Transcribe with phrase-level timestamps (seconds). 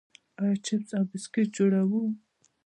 [0.41, 2.03] آیا چپس او بسکټ جوړوو؟